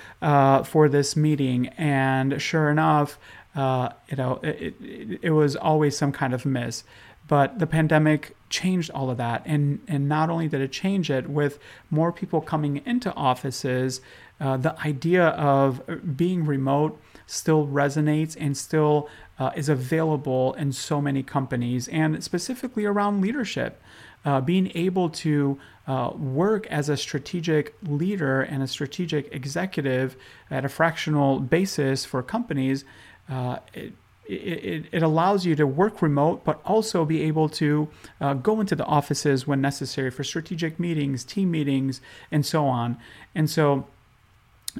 for 0.64 0.88
this 0.88 1.14
meeting? 1.14 1.68
And 1.78 2.40
sure 2.40 2.70
enough 2.70 3.18
uh, 3.54 3.90
you 4.08 4.16
know, 4.16 4.40
it, 4.42 4.74
it, 4.80 5.18
it, 5.22 5.30
was 5.30 5.56
always 5.56 5.96
some 5.96 6.12
kind 6.12 6.32
of 6.32 6.46
miss. 6.46 6.84
But 7.28 7.58
the 7.58 7.66
pandemic 7.66 8.34
changed 8.48 8.90
all 8.90 9.10
of 9.10 9.18
that. 9.18 9.42
And, 9.44 9.80
and 9.86 10.08
not 10.08 10.30
only 10.30 10.48
did 10.48 10.60
it 10.60 10.72
change 10.72 11.10
it, 11.10 11.28
with 11.28 11.58
more 11.90 12.12
people 12.12 12.40
coming 12.40 12.82
into 12.84 13.12
offices, 13.14 14.00
uh, 14.40 14.56
the 14.56 14.78
idea 14.80 15.28
of 15.28 15.82
being 16.16 16.44
remote 16.44 17.00
still 17.26 17.66
resonates 17.66 18.36
and 18.38 18.56
still 18.56 19.08
uh, 19.38 19.50
is 19.54 19.68
available 19.68 20.52
in 20.54 20.72
so 20.72 21.00
many 21.00 21.22
companies, 21.22 21.88
and 21.88 22.22
specifically 22.22 22.84
around 22.84 23.20
leadership. 23.20 23.80
Uh, 24.24 24.40
being 24.40 24.70
able 24.76 25.10
to 25.10 25.58
uh, 25.88 26.10
work 26.14 26.64
as 26.68 26.88
a 26.88 26.96
strategic 26.96 27.74
leader 27.82 28.40
and 28.40 28.62
a 28.62 28.68
strategic 28.68 29.32
executive 29.34 30.16
at 30.48 30.64
a 30.64 30.68
fractional 30.68 31.40
basis 31.40 32.04
for 32.04 32.22
companies 32.22 32.84
uh, 33.28 33.58
it, 33.74 33.92
it, 34.26 34.84
it, 34.92 35.02
allows 35.02 35.44
you 35.44 35.54
to 35.56 35.66
work 35.66 36.00
remote, 36.00 36.44
but 36.44 36.60
also 36.64 37.04
be 37.04 37.22
able 37.22 37.48
to 37.48 37.88
uh, 38.20 38.34
go 38.34 38.60
into 38.60 38.76
the 38.76 38.84
offices 38.84 39.46
when 39.46 39.60
necessary 39.60 40.10
for 40.10 40.24
strategic 40.24 40.78
meetings, 40.78 41.24
team 41.24 41.50
meetings, 41.50 42.00
and 42.30 42.46
so 42.46 42.66
on. 42.66 42.98
And 43.34 43.50
so 43.50 43.86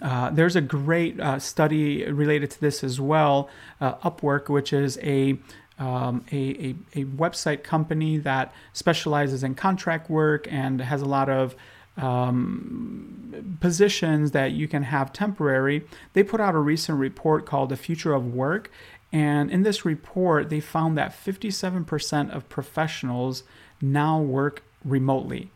uh, 0.01 0.31
there's 0.31 0.57
a 0.57 0.61
great 0.61 1.21
uh, 1.21 1.39
study 1.39 2.05
related 2.05 2.51
to 2.53 2.61
this 2.61 2.83
as 2.83 3.01
well, 3.01 3.51
uh, 3.81 3.95
Upwork, 3.97 4.49
which 4.49 4.73
is 4.73 4.99
a 5.03 5.39
um, 5.79 6.25
a, 6.31 6.37
a, 6.37 7.01
a, 7.01 7.05
website 7.07 7.65
company 7.65 8.19
that 8.19 8.53
specializes 8.73 9.43
in 9.43 9.55
contract 9.55 10.09
work 10.09 10.47
and 10.49 10.81
has 10.81 11.03
a 11.03 11.07
lot 11.07 11.29
of 11.29 11.57
um, 11.97 13.57
positions 13.61 14.33
that 14.33 14.53
you 14.53 14.69
can 14.69 14.85
have 14.85 15.13
temporary. 15.13 15.85
They 16.13 16.23
put 16.23 16.41
out 16.41 16.55
a 16.55 16.59
recent 16.59 16.99
report 16.99 17.47
called 17.47 17.69
The 17.69 17.77
Future 17.77 18.15
of 18.15 18.33
Work. 18.33 18.71
And 19.13 19.51
in 19.51 19.63
this 19.63 19.85
report, 19.85 20.49
they 20.49 20.61
found 20.61 20.97
that 20.97 21.13
57% 21.13 22.35
of 22.35 22.49
professionals 22.49 23.43
now 23.81 24.21
work 24.21 24.63
remotely. 24.85 25.51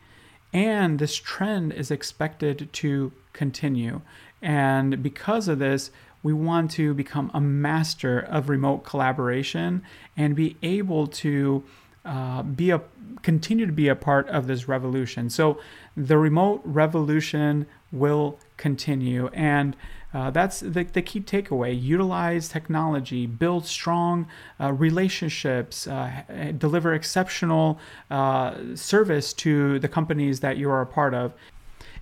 And 0.53 0.99
this 0.99 1.17
trend 1.17 1.73
is 1.73 1.91
expected 1.91 2.69
to 2.75 3.13
continue. 3.33 4.03
And 4.43 5.03
because 5.03 5.49
of 5.49 5.59
this, 5.59 5.91
we 6.23 6.33
want 6.33 6.71
to 6.73 6.93
become 6.93 7.31
a 7.33 7.41
master 7.41 8.19
of 8.19 8.49
remote 8.49 8.85
collaboration 8.85 9.83
and 10.17 10.35
be 10.35 10.57
able 10.63 11.07
to 11.07 11.63
uh, 12.07 12.43
be 12.43 12.71
a 12.71 12.81
continue 13.23 13.67
to 13.67 13.73
be 13.73 13.89
a 13.89 13.97
part 13.97 14.29
of 14.29 14.47
this 14.47 14.69
revolution. 14.69 15.29
So 15.29 15.59
the 15.97 16.17
remote 16.17 16.61
revolution 16.65 17.67
will 17.91 18.39
continue, 18.57 19.29
and 19.33 19.77
uh, 20.15 20.31
that's 20.31 20.61
the, 20.61 20.85
the 20.85 21.03
key 21.03 21.21
takeaway. 21.21 21.79
Utilize 21.79 22.49
technology, 22.49 23.27
build 23.27 23.67
strong 23.67 24.27
uh, 24.61 24.73
relationships, 24.73 25.87
uh, 25.87 26.23
deliver 26.57 26.95
exceptional 26.95 27.79
uh, 28.11 28.55
service 28.75 29.33
to 29.35 29.79
the 29.81 29.89
companies 29.89 30.41
that 30.41 30.57
you 30.57 30.71
are 30.71 30.81
a 30.81 30.87
part 30.87 31.13
of, 31.13 31.33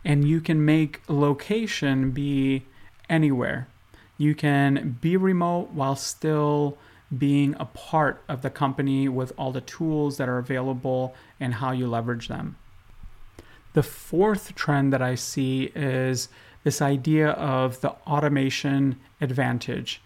and 0.04 0.28
you 0.28 0.40
can 0.40 0.64
make 0.64 1.00
location 1.08 2.10
be 2.10 2.64
anywhere. 3.08 3.66
You 4.18 4.34
can 4.34 4.98
be 5.00 5.16
remote 5.16 5.70
while 5.70 5.96
still 5.96 6.78
being 7.18 7.54
a 7.58 7.64
part 7.64 8.22
of 8.28 8.42
the 8.42 8.50
company 8.50 9.08
with 9.08 9.32
all 9.36 9.52
the 9.52 9.60
tools 9.60 10.16
that 10.16 10.28
are 10.28 10.38
available 10.38 11.14
and 11.38 11.54
how 11.54 11.70
you 11.70 11.86
leverage 11.86 12.28
them. 12.28 12.56
The 13.74 13.82
fourth 13.82 14.54
trend 14.54 14.92
that 14.92 15.02
I 15.02 15.16
see 15.16 15.72
is 15.74 16.28
this 16.62 16.80
idea 16.80 17.30
of 17.30 17.80
the 17.80 17.90
automation 18.06 18.98
advantage, 19.20 20.00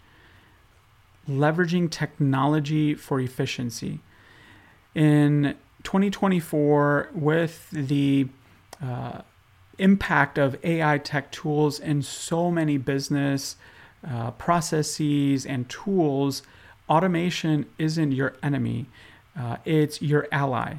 leveraging 1.27 1.89
technology 1.89 2.95
for 2.95 3.19
efficiency. 3.19 3.99
In 4.95 5.55
2024, 5.83 7.09
with 7.13 7.69
the 7.71 8.27
uh, 8.83 9.21
impact 9.77 10.37
of 10.37 10.57
AI 10.63 10.97
tech 10.97 11.31
tools 11.31 11.79
in 11.79 12.01
so 12.01 12.51
many 12.51 12.77
business 12.77 13.55
uh, 14.07 14.31
processes 14.31 15.45
and 15.45 15.69
tools, 15.69 16.41
automation 16.89 17.65
isn't 17.77 18.11
your 18.11 18.35
enemy, 18.41 18.87
uh, 19.37 19.57
it's 19.65 20.01
your 20.01 20.27
ally. 20.31 20.75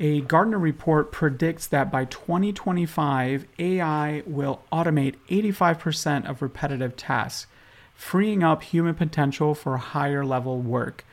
A 0.00 0.22
Gartner 0.22 0.58
report 0.58 1.12
predicts 1.12 1.68
that 1.68 1.90
by 1.90 2.04
2025, 2.06 3.46
AI 3.58 4.22
will 4.26 4.62
automate 4.72 5.14
85% 5.28 6.28
of 6.28 6.42
repetitive 6.42 6.96
tasks, 6.96 7.46
freeing 7.94 8.42
up 8.42 8.62
human 8.64 8.94
potential 8.94 9.54
for 9.54 9.76
higher 9.76 10.24
level 10.24 10.60
work. 10.60 11.04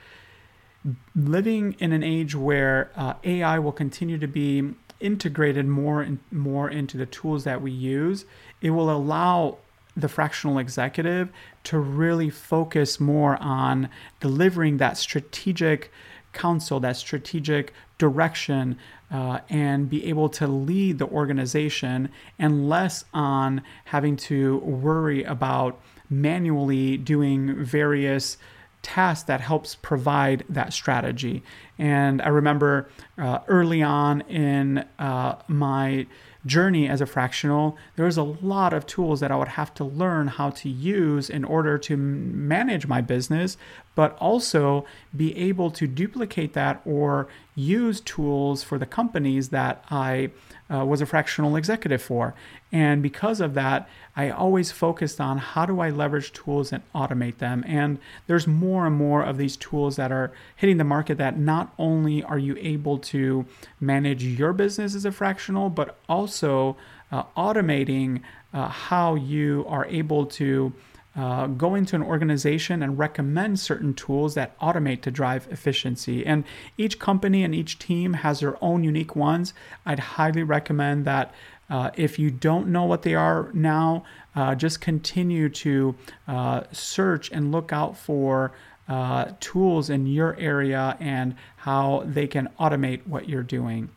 Living 1.16 1.76
in 1.80 1.92
an 1.92 2.02
age 2.02 2.36
where 2.36 2.90
uh, 2.96 3.14
AI 3.24 3.60
will 3.60 3.72
continue 3.72 4.18
to 4.18 4.28
be 4.28 4.74
integrated 5.00 5.68
more 5.68 6.02
and 6.02 6.20
more 6.32 6.68
into 6.70 6.98
the 6.98 7.06
tools 7.06 7.44
that 7.44 7.62
we 7.62 7.72
use, 7.72 8.26
it 8.62 8.72
will 8.72 8.90
allow 8.90 9.58
the 9.96 10.08
fractional 10.08 10.58
executive 10.58 11.30
to 11.64 11.80
really 11.80 12.30
focus 12.30 13.00
more 13.00 13.38
on 13.42 13.90
delivering 14.20 14.78
that 14.78 14.98
strategic 14.98 15.92
counsel, 16.34 16.80
that 16.80 16.96
strategic 16.98 17.74
direction, 17.98 18.78
uh, 19.12 19.40
and 19.50 19.90
be 19.90 20.06
able 20.06 20.30
to 20.30 20.48
lead 20.48 20.98
the 20.98 21.08
organization 21.08 22.10
and 22.40 22.70
less 22.70 23.04
on 23.14 23.62
having 23.86 24.16
to 24.16 24.58
worry 24.60 25.24
about 25.24 25.80
manually 26.10 26.98
doing 26.98 27.64
various 27.64 28.38
tasks 28.82 29.26
that 29.26 29.42
helps 29.42 29.76
provide 29.76 30.44
that 30.50 30.74
strategy. 30.74 31.44
And 31.78 32.22
I 32.22 32.30
remember 32.30 32.90
uh, 33.18 33.40
early 33.48 33.84
on 33.84 34.22
in 34.22 34.86
uh, 34.98 35.36
my 35.48 36.08
journey 36.46 36.88
as 36.88 37.02
a 37.02 37.06
fractional, 37.06 37.78
there 37.96 38.06
was 38.06 38.18
a 38.18 38.24
lot 38.24 38.74
of 38.74 38.86
tools 38.86 39.20
that 39.20 39.32
I 39.32 39.36
would 39.36 39.50
have 39.50 39.74
to 39.76 39.84
learn 39.84 40.28
how 40.28 40.50
to 40.52 40.70
use 40.70 41.30
in 41.30 41.44
order 41.44 41.78
to 41.78 41.98
manage 41.98 42.88
my 42.88 43.02
business, 43.02 43.58
but 43.96 44.18
also 44.18 44.86
be 45.16 45.36
able 45.38 45.72
to 45.72 45.88
duplicate 45.88 46.54
that 46.54 46.82
or 46.86 47.28
use 47.62 48.02
tools 48.02 48.64
for 48.64 48.78
the 48.78 48.86
companies 48.86 49.50
that 49.50 49.84
I 49.90 50.32
uh, 50.74 50.86
was 50.86 51.02
a 51.02 51.06
fractional 51.06 51.56
executive 51.56 52.02
for. 52.02 52.34
And 52.72 53.04
because 53.04 53.42
of 53.42 53.54
that, 53.56 53.90
I 54.16 54.30
always 54.30 54.72
focused 54.72 55.20
on 55.20 55.38
how 55.38 55.66
do 55.66 55.80
I 55.82 55.90
leverage 55.90 56.32
tools 56.32 56.72
and 56.72 56.82
automate 56.94 57.38
them. 57.38 57.64
And 57.68 58.00
there's 58.28 58.48
more 58.48 58.88
and 58.88 58.96
more 58.96 59.24
of 59.24 59.38
these 59.38 59.58
tools 59.58 59.98
that 59.98 60.12
are 60.12 60.32
hitting 60.56 60.78
the 60.78 60.84
market 60.84 61.18
that 61.18 61.38
not 61.38 61.74
only 61.78 62.24
are 62.24 62.40
you 62.40 62.56
able 62.60 62.98
to 63.00 63.46
manage 63.80 64.24
your 64.24 64.54
business 64.54 64.96
as 64.96 65.06
a 65.06 65.12
fractional, 65.12 65.70
but 65.70 65.98
also 66.08 66.78
uh, 67.12 67.24
automating 67.36 68.22
uh, 68.54 68.68
how 68.68 69.16
you 69.16 69.66
are 69.68 69.86
able 69.86 70.26
to 70.26 70.74
uh, 71.16 71.48
go 71.48 71.76
into 71.76 71.96
an 71.96 72.04
organization 72.04 72.82
and 72.82 72.98
recommend 72.98 73.60
certain 73.60 73.94
tools 73.94 74.34
that 74.36 74.58
automate 74.60 75.02
to 75.02 75.12
drive 75.12 75.48
efficiency. 75.52 76.26
And 76.26 76.44
each 76.78 77.00
company 77.00 77.44
and 77.44 77.54
each 77.54 77.80
team 77.80 78.14
has 78.14 78.40
their 78.40 78.62
own 78.64 78.84
unique 78.84 79.16
ones. 79.16 79.54
I'd 79.86 80.00
highly 80.00 80.44
recommend 80.44 81.06
that 81.06 81.34
uh, 81.70 81.92
if 81.96 82.20
you 82.20 82.32
don't 82.32 82.68
know 82.68 82.84
what 82.84 83.02
they 83.02 83.16
are 83.16 83.50
now, 83.54 84.04
uh, 84.36 84.56
just 84.56 84.82
continue 84.82 85.50
to 85.50 85.96
uh, 86.28 86.64
search 86.72 87.32
and 87.32 87.52
look 87.52 87.72
out 87.72 87.98
for 87.98 88.52
uh, 88.88 89.32
tools 89.40 89.90
in 89.90 90.06
your 90.06 90.36
area 90.38 90.98
and 91.00 91.36
how 91.58 92.04
they 92.06 92.28
can 92.28 92.50
automate 92.60 93.08
what 93.08 93.30
you're 93.30 93.44
doing. 93.44 93.90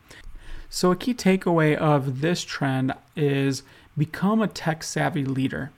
So, 0.69 0.91
a 0.91 0.95
key 0.95 1.13
takeaway 1.13 1.75
of 1.75 2.21
this 2.21 2.43
trend 2.43 2.93
is 3.15 3.63
become 3.97 4.41
a 4.41 4.47
tech 4.47 4.83
savvy 4.83 5.25
leader. 5.25 5.71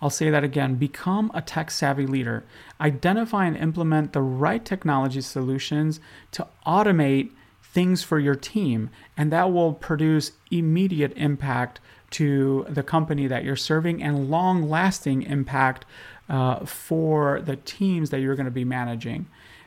I'll 0.00 0.10
say 0.10 0.30
that 0.30 0.44
again 0.44 0.74
become 0.74 1.30
a 1.34 1.40
tech 1.40 1.70
savvy 1.70 2.06
leader. 2.06 2.44
Identify 2.80 3.46
and 3.46 3.56
implement 3.56 4.12
the 4.12 4.20
right 4.20 4.64
technology 4.64 5.20
solutions 5.20 6.00
to 6.32 6.46
automate 6.66 7.30
things 7.62 8.02
for 8.02 8.18
your 8.18 8.34
team, 8.34 8.90
and 9.16 9.32
that 9.32 9.52
will 9.52 9.72
produce 9.72 10.32
immediate 10.50 11.12
impact 11.16 11.80
to 12.10 12.64
the 12.68 12.82
company 12.82 13.26
that 13.26 13.44
you're 13.44 13.56
serving 13.56 14.02
and 14.02 14.30
long 14.30 14.68
lasting 14.68 15.22
impact 15.22 15.84
uh, 16.28 16.64
for 16.64 17.40
the 17.40 17.56
teams 17.56 18.10
that 18.10 18.20
you're 18.20 18.36
going 18.36 18.46
to 18.46 18.50
be 18.50 18.64
managing 18.64 19.26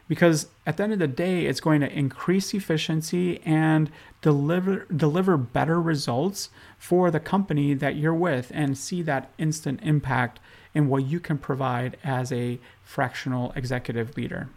because 0.09 0.47
at 0.65 0.75
the 0.75 0.83
end 0.83 0.91
of 0.91 0.99
the 0.99 1.07
day 1.07 1.45
it's 1.45 1.61
going 1.61 1.79
to 1.79 1.97
increase 1.97 2.53
efficiency 2.53 3.39
and 3.45 3.89
deliver 4.21 4.85
deliver 4.93 5.37
better 5.37 5.79
results 5.79 6.49
for 6.77 7.09
the 7.09 7.19
company 7.21 7.73
that 7.73 7.95
you're 7.95 8.13
with 8.13 8.51
and 8.53 8.77
see 8.77 9.01
that 9.01 9.31
instant 9.37 9.79
impact 9.81 10.41
in 10.73 10.89
what 10.89 11.05
you 11.05 11.21
can 11.21 11.37
provide 11.37 11.95
as 12.03 12.31
a 12.33 12.59
fractional 12.83 13.53
executive 13.55 14.17
leader. 14.17 14.49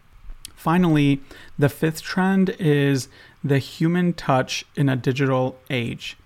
Finally, 0.55 1.21
the 1.59 1.69
fifth 1.69 2.03
trend 2.03 2.51
is 2.59 3.09
the 3.43 3.59
human 3.59 4.13
touch 4.13 4.65
in 4.75 4.89
a 4.89 4.97
digital 4.97 5.59
age. 5.71 6.17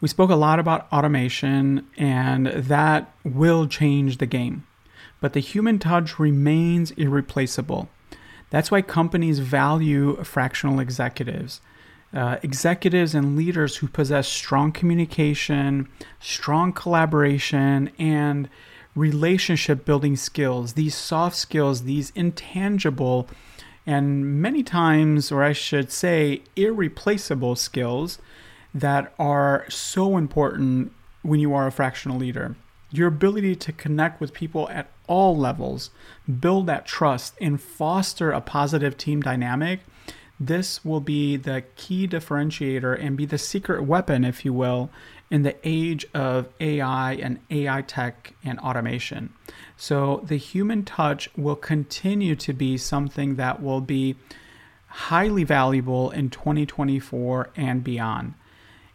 We 0.00 0.08
spoke 0.08 0.30
a 0.30 0.34
lot 0.34 0.58
about 0.58 0.92
automation, 0.92 1.86
and 1.96 2.48
that 2.48 3.14
will 3.22 3.68
change 3.68 4.18
the 4.18 4.26
game. 4.26 4.66
But 5.20 5.32
the 5.32 5.40
human 5.40 5.78
touch 5.78 6.18
remains 6.18 6.90
irreplaceable. 6.92 7.88
That's 8.52 8.70
why 8.70 8.82
companies 8.82 9.38
value 9.38 10.22
fractional 10.24 10.78
executives. 10.78 11.62
Uh, 12.12 12.36
executives 12.42 13.14
and 13.14 13.34
leaders 13.34 13.76
who 13.76 13.88
possess 13.88 14.28
strong 14.28 14.72
communication, 14.72 15.88
strong 16.20 16.74
collaboration, 16.74 17.90
and 17.98 18.50
relationship 18.94 19.86
building 19.86 20.16
skills, 20.16 20.74
these 20.74 20.94
soft 20.94 21.34
skills, 21.34 21.84
these 21.84 22.12
intangible 22.14 23.26
and 23.86 24.42
many 24.42 24.62
times, 24.62 25.32
or 25.32 25.42
I 25.42 25.54
should 25.54 25.90
say, 25.90 26.42
irreplaceable 26.54 27.56
skills 27.56 28.18
that 28.74 29.14
are 29.18 29.64
so 29.70 30.18
important 30.18 30.92
when 31.22 31.40
you 31.40 31.54
are 31.54 31.68
a 31.68 31.72
fractional 31.72 32.18
leader. 32.18 32.54
Your 32.92 33.08
ability 33.08 33.56
to 33.56 33.72
connect 33.72 34.20
with 34.20 34.32
people 34.32 34.68
at 34.68 34.90
all 35.06 35.36
levels, 35.36 35.90
build 36.40 36.66
that 36.66 36.86
trust, 36.86 37.34
and 37.40 37.60
foster 37.60 38.30
a 38.30 38.40
positive 38.40 38.96
team 38.96 39.22
dynamic, 39.22 39.80
this 40.38 40.84
will 40.84 41.00
be 41.00 41.36
the 41.36 41.62
key 41.76 42.08
differentiator 42.08 43.00
and 43.00 43.16
be 43.16 43.26
the 43.26 43.38
secret 43.38 43.84
weapon, 43.84 44.24
if 44.24 44.44
you 44.44 44.52
will, 44.52 44.90
in 45.30 45.42
the 45.42 45.56
age 45.62 46.04
of 46.12 46.48
AI 46.60 47.12
and 47.14 47.38
AI 47.48 47.80
tech 47.82 48.34
and 48.44 48.58
automation. 48.58 49.32
So 49.76 50.20
the 50.24 50.36
human 50.36 50.84
touch 50.84 51.30
will 51.36 51.56
continue 51.56 52.34
to 52.36 52.52
be 52.52 52.76
something 52.76 53.36
that 53.36 53.62
will 53.62 53.80
be 53.80 54.16
highly 54.88 55.44
valuable 55.44 56.10
in 56.10 56.28
2024 56.28 57.50
and 57.56 57.82
beyond. 57.82 58.34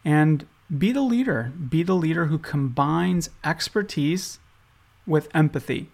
And 0.06 0.46
be 0.76 0.92
the 0.92 1.02
leader, 1.02 1.54
be 1.70 1.84
the 1.84 1.96
leader 1.96 2.26
who 2.26 2.38
combines 2.38 3.30
expertise 3.44 4.40
with 5.06 5.30
empathy. 5.34 5.90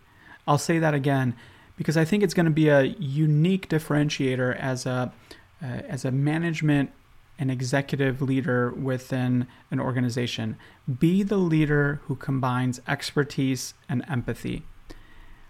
I'll 0.48 0.58
say 0.58 0.80
that 0.80 0.94
again 0.94 1.36
because 1.78 1.98
I 1.98 2.06
think 2.06 2.24
it's 2.24 2.34
going 2.34 2.46
to 2.46 2.52
be 2.52 2.70
a 2.70 2.82
unique 2.82 3.70
differentiator 3.70 4.58
as 4.58 4.86
a 4.86 5.14
uh, 5.62 5.66
as 5.66 6.04
a 6.04 6.12
management 6.12 6.92
and 7.40 7.50
executive 7.50 8.22
leader 8.22 8.72
within 8.72 9.48
an 9.72 9.80
organization. 9.80 10.58
Be 11.00 11.24
the 11.24 11.38
leader 11.38 12.02
who 12.06 12.16
combines 12.16 12.82
expertise 12.88 13.74
and 13.88 14.04
empathy. 14.10 14.64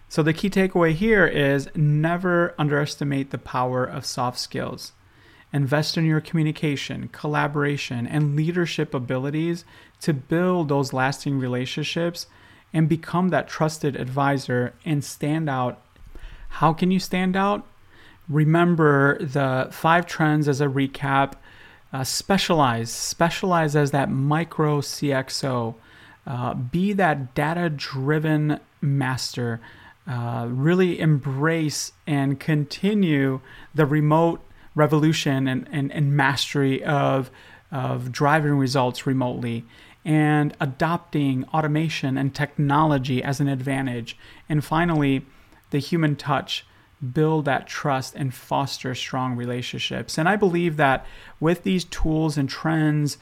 So 0.08 0.22
the 0.22 0.32
key 0.32 0.48
takeaway 0.48 0.92
here 0.92 1.26
is 1.26 1.68
never 1.74 2.54
underestimate 2.58 3.30
the 3.30 3.38
power 3.38 3.84
of 3.84 4.06
soft 4.06 4.38
skills. 4.38 4.92
Invest 5.54 5.96
in 5.96 6.04
your 6.04 6.20
communication, 6.20 7.08
collaboration, 7.12 8.08
and 8.08 8.34
leadership 8.34 8.92
abilities 8.92 9.64
to 10.00 10.12
build 10.12 10.68
those 10.68 10.92
lasting 10.92 11.38
relationships 11.38 12.26
and 12.72 12.88
become 12.88 13.28
that 13.28 13.46
trusted 13.46 13.94
advisor 13.94 14.74
and 14.84 15.04
stand 15.04 15.48
out. 15.48 15.80
How 16.48 16.72
can 16.72 16.90
you 16.90 16.98
stand 16.98 17.36
out? 17.36 17.64
Remember 18.28 19.16
the 19.20 19.68
five 19.70 20.06
trends 20.06 20.48
as 20.48 20.60
a 20.60 20.66
recap. 20.66 21.34
Uh, 21.92 22.02
specialize, 22.02 22.90
specialize 22.90 23.76
as 23.76 23.92
that 23.92 24.10
micro 24.10 24.80
CXO. 24.80 25.76
Uh, 26.26 26.54
be 26.54 26.92
that 26.94 27.32
data 27.36 27.70
driven 27.70 28.58
master. 28.80 29.60
Uh, 30.04 30.48
really 30.50 30.98
embrace 30.98 31.92
and 32.08 32.40
continue 32.40 33.40
the 33.72 33.86
remote 33.86 34.40
revolution 34.74 35.46
and, 35.48 35.68
and, 35.70 35.92
and 35.92 36.16
mastery 36.16 36.82
of, 36.84 37.30
of 37.70 38.10
driving 38.12 38.54
results 38.54 39.06
remotely 39.06 39.64
and 40.04 40.54
adopting 40.60 41.44
automation 41.54 42.18
and 42.18 42.34
technology 42.34 43.22
as 43.22 43.40
an 43.40 43.48
advantage. 43.48 44.18
And 44.48 44.64
finally, 44.64 45.24
the 45.70 45.78
human 45.78 46.16
touch, 46.16 46.66
build 47.12 47.44
that 47.44 47.66
trust 47.66 48.14
and 48.14 48.32
foster 48.32 48.94
strong 48.94 49.36
relationships. 49.36 50.16
And 50.16 50.28
I 50.28 50.36
believe 50.36 50.76
that 50.76 51.04
with 51.40 51.62
these 51.62 51.84
tools 51.84 52.38
and 52.38 52.48
trends, 52.48 53.18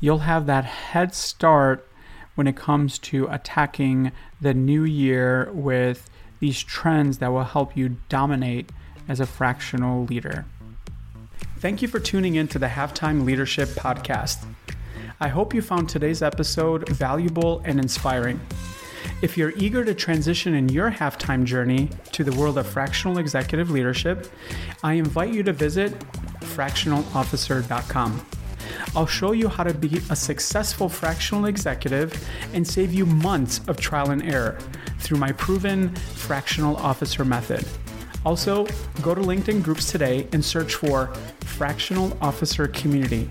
you'll 0.00 0.18
have 0.18 0.46
that 0.46 0.64
head 0.64 1.14
start 1.14 1.88
when 2.34 2.46
it 2.46 2.56
comes 2.56 2.98
to 3.00 3.26
attacking 3.28 4.12
the 4.40 4.54
new 4.54 4.84
year 4.84 5.50
with 5.52 6.08
these 6.38 6.62
trends 6.62 7.18
that 7.18 7.32
will 7.32 7.44
help 7.44 7.76
you 7.76 7.96
dominate 8.08 8.70
as 9.08 9.18
a 9.18 9.26
fractional 9.26 10.04
leader. 10.04 10.44
Thank 11.60 11.82
you 11.82 11.88
for 11.88 11.98
tuning 11.98 12.36
in 12.36 12.46
to 12.48 12.58
the 12.60 12.68
Halftime 12.68 13.24
Leadership 13.24 13.68
Podcast. 13.70 14.46
I 15.18 15.26
hope 15.26 15.52
you 15.52 15.60
found 15.60 15.88
today's 15.88 16.22
episode 16.22 16.88
valuable 16.90 17.62
and 17.64 17.80
inspiring. 17.80 18.40
If 19.22 19.36
you're 19.36 19.52
eager 19.56 19.84
to 19.84 19.92
transition 19.92 20.54
in 20.54 20.68
your 20.68 20.88
halftime 20.88 21.42
journey 21.42 21.90
to 22.12 22.22
the 22.22 22.30
world 22.38 22.58
of 22.58 22.68
fractional 22.68 23.18
executive 23.18 23.72
leadership, 23.72 24.28
I 24.84 24.92
invite 24.92 25.34
you 25.34 25.42
to 25.42 25.52
visit 25.52 25.98
fractionalofficer.com. 26.42 28.26
I'll 28.94 29.06
show 29.06 29.32
you 29.32 29.48
how 29.48 29.64
to 29.64 29.74
be 29.74 30.00
a 30.10 30.16
successful 30.16 30.88
fractional 30.88 31.46
executive 31.46 32.24
and 32.54 32.64
save 32.64 32.94
you 32.94 33.04
months 33.04 33.62
of 33.66 33.78
trial 33.78 34.10
and 34.10 34.22
error 34.22 34.60
through 35.00 35.18
my 35.18 35.32
proven 35.32 35.92
fractional 35.96 36.76
officer 36.76 37.24
method. 37.24 37.66
Also, 38.24 38.66
go 39.02 39.14
to 39.14 39.20
LinkedIn 39.20 39.64
groups 39.64 39.90
today 39.90 40.28
and 40.32 40.44
search 40.44 40.76
for 40.76 41.12
Fractional 41.58 42.16
Officer 42.20 42.68
Community. 42.68 43.28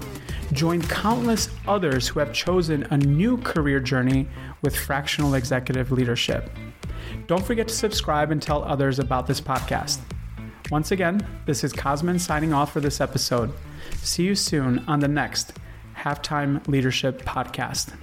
Join 0.51 0.81
countless 0.81 1.47
others 1.65 2.09
who 2.09 2.19
have 2.19 2.33
chosen 2.33 2.83
a 2.91 2.97
new 2.97 3.37
career 3.37 3.79
journey 3.79 4.27
with 4.61 4.75
fractional 4.75 5.35
executive 5.35 5.93
leadership. 5.93 6.49
Don't 7.27 7.45
forget 7.45 7.69
to 7.69 7.73
subscribe 7.73 8.31
and 8.31 8.41
tell 8.41 8.65
others 8.65 8.99
about 8.99 9.27
this 9.27 9.39
podcast. 9.39 9.99
Once 10.69 10.91
again, 10.91 11.25
this 11.45 11.63
is 11.63 11.71
Cosmin 11.71 12.19
signing 12.19 12.51
off 12.51 12.73
for 12.73 12.81
this 12.81 12.99
episode. 12.99 13.49
See 13.95 14.23
you 14.23 14.35
soon 14.35 14.79
on 14.89 14.99
the 14.99 15.07
next 15.07 15.53
Halftime 15.95 16.67
Leadership 16.67 17.21
Podcast. 17.21 17.93